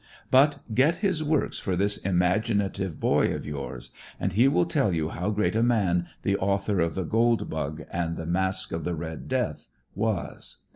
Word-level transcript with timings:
But 0.31 0.61
get 0.73 0.95
his 1.05 1.23
works 1.23 1.59
for 1.59 1.75
this 1.75 1.97
imaginative 1.97 2.99
boy 2.99 3.35
of 3.35 3.45
yours 3.45 3.91
and 4.19 4.33
he 4.33 4.47
will 4.47 4.65
tell 4.65 4.91
you 4.91 5.09
how 5.09 5.29
great 5.29 5.55
a 5.55 5.61
man 5.61 6.07
the 6.23 6.37
author 6.37 6.79
of 6.79 6.95
"The 6.95 7.03
Gold 7.05 7.51
Bug" 7.51 7.83
and 7.91 8.17
"The 8.17 8.25
Masque 8.25 8.71
of 8.71 8.83
the 8.83 8.95
Red 8.95 9.27
Death" 9.27 9.67
was. 9.93 10.63